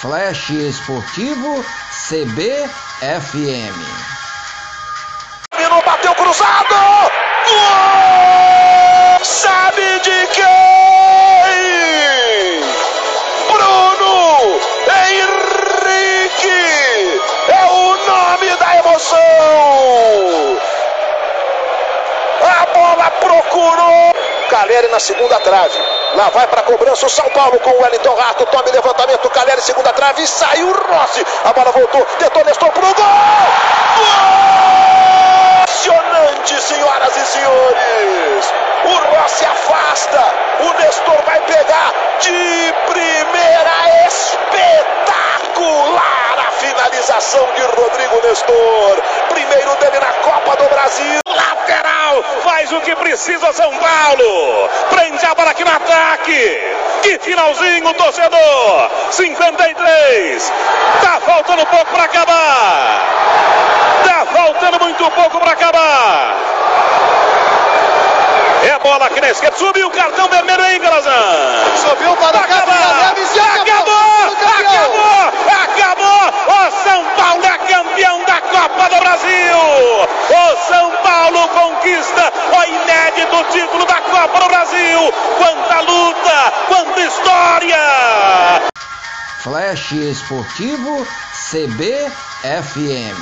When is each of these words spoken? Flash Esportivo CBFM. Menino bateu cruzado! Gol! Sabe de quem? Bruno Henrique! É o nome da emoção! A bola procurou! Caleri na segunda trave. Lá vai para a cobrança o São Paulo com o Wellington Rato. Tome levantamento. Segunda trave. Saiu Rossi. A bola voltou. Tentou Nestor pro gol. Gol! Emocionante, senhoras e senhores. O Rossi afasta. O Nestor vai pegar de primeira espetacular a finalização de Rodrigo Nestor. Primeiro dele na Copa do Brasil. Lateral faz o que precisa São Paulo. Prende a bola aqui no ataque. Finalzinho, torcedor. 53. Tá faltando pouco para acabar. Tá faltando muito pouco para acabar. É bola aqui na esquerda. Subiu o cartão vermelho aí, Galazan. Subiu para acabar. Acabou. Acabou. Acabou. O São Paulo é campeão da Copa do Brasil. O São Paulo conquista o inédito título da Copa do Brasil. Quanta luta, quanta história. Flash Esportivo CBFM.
Flash 0.00 0.48
Esportivo 0.48 1.62
CBFM. 2.08 3.76
Menino 5.52 5.82
bateu 5.84 6.14
cruzado! 6.14 6.74
Gol! 7.44 9.22
Sabe 9.22 10.00
de 10.00 10.26
quem? 10.28 10.46
Bruno 13.52 14.58
Henrique! 15.10 16.48
É 17.50 17.64
o 17.66 17.94
nome 18.06 18.56
da 18.56 18.76
emoção! 18.78 19.28
A 22.42 22.66
bola 22.72 23.10
procurou! 23.20 24.14
Caleri 24.48 24.88
na 24.88 24.98
segunda 24.98 25.38
trave. 25.40 25.78
Lá 26.14 26.28
vai 26.30 26.46
para 26.48 26.60
a 26.60 26.64
cobrança 26.64 27.06
o 27.06 27.10
São 27.10 27.28
Paulo 27.30 27.60
com 27.60 27.70
o 27.70 27.82
Wellington 27.82 28.14
Rato. 28.14 28.44
Tome 28.46 28.70
levantamento. 28.72 29.30
Segunda 29.60 29.92
trave. 29.92 30.26
Saiu 30.26 30.72
Rossi. 30.72 31.24
A 31.44 31.52
bola 31.52 31.70
voltou. 31.72 32.04
Tentou 32.18 32.44
Nestor 32.44 32.70
pro 32.72 32.82
gol. 32.82 32.94
Gol! 32.94 34.50
Emocionante, 35.80 36.60
senhoras 36.60 37.16
e 37.16 37.24
senhores. 37.26 38.52
O 38.84 38.94
Rossi 39.16 39.44
afasta. 39.44 40.34
O 40.60 40.72
Nestor 40.80 41.22
vai 41.24 41.40
pegar 41.40 41.92
de 42.20 42.74
primeira 42.86 44.06
espetacular 44.06 44.78
a 46.46 46.50
finalização 46.52 47.46
de 47.54 47.62
Rodrigo 47.62 48.20
Nestor. 48.26 49.02
Primeiro 49.28 49.74
dele 49.76 50.00
na 50.00 50.12
Copa 50.12 50.56
do 50.56 50.68
Brasil. 50.68 51.20
Lateral 51.26 52.22
faz 52.42 52.72
o 52.72 52.80
que 52.80 52.94
precisa 52.96 53.52
São 53.52 53.70
Paulo. 53.70 54.68
Prende 54.90 55.24
a 55.24 55.34
bola 55.34 55.50
aqui 55.50 55.64
no 55.64 55.70
ataque. 55.70 56.79
Finalzinho, 57.20 57.94
torcedor. 57.94 58.90
53. 59.10 60.52
Tá 61.02 61.20
faltando 61.20 61.66
pouco 61.66 61.86
para 61.86 62.04
acabar. 62.04 63.00
Tá 64.04 64.26
faltando 64.32 64.84
muito 64.84 65.10
pouco 65.10 65.38
para 65.38 65.52
acabar. 65.52 66.36
É 68.62 68.78
bola 68.78 69.06
aqui 69.06 69.20
na 69.20 69.30
esquerda. 69.30 69.56
Subiu 69.56 69.86
o 69.86 69.90
cartão 69.90 70.28
vermelho 70.28 70.62
aí, 70.62 70.78
Galazan. 70.78 71.76
Subiu 71.76 72.14
para 72.16 72.38
acabar. 72.40 73.14
Acabou. 73.62 73.94
Acabou. 74.58 75.32
Acabou. 75.64 76.20
O 76.46 76.70
São 76.84 77.04
Paulo 77.16 77.44
é 77.44 77.58
campeão 77.72 78.22
da 78.24 78.40
Copa 78.40 78.88
do 78.90 79.00
Brasil. 79.00 79.56
O 80.30 80.56
São 80.68 80.90
Paulo 81.02 81.48
conquista 81.48 82.32
o 82.52 82.64
inédito 82.64 83.44
título 83.50 83.84
da 83.86 84.00
Copa 84.02 84.40
do 84.40 84.48
Brasil. 84.48 85.14
Quanta 85.38 85.80
luta, 85.80 86.39
quanta 86.68 87.00
história. 87.00 88.70
Flash 89.42 89.92
Esportivo 89.92 91.06
CBFM. 91.32 93.16